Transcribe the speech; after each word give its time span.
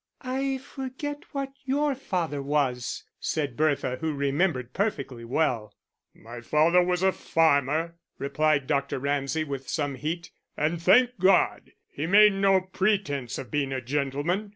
"I 0.23 0.57
forget 0.57 1.25
what 1.31 1.53
your 1.63 1.93
father 1.93 2.41
was?" 2.41 3.03
said 3.19 3.55
Bertha, 3.55 3.97
who 4.01 4.15
remembered 4.15 4.73
perfectly 4.73 5.23
well. 5.23 5.75
"My 6.15 6.41
father 6.41 6.81
was 6.81 7.03
a 7.03 7.11
farmer," 7.11 7.97
replied 8.17 8.65
Dr. 8.65 8.97
Ramsay, 8.97 9.43
with 9.43 9.69
some 9.69 9.93
heat, 9.93 10.31
"and, 10.57 10.81
thank 10.81 11.11
God! 11.19 11.73
he 11.87 12.07
made 12.07 12.33
no 12.33 12.61
pretence 12.61 13.37
of 13.37 13.51
being 13.51 13.71
a 13.71 13.79
gentleman. 13.79 14.49